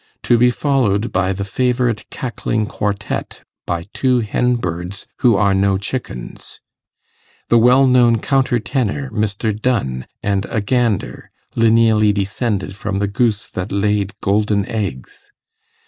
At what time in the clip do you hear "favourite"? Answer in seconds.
1.45-2.09